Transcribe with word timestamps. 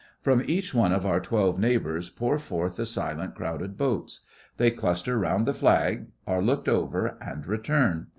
From 0.19 0.41
each 0.47 0.73
one 0.73 0.91
of 0.91 1.05
our 1.05 1.19
twelve 1.19 1.59
neighbours 1.59 2.09
pour 2.09 2.39
forth 2.39 2.75
the 2.77 2.87
silent 2.87 3.35
crowded 3.35 3.77
boats. 3.77 4.21
They 4.57 4.71
cluster 4.71 5.15
round 5.19 5.45
the 5.45 5.53
Flag, 5.53 6.07
are 6.25 6.41
looked 6.41 6.67
over, 6.67 7.19
and 7.21 7.45
return. 7.45 8.07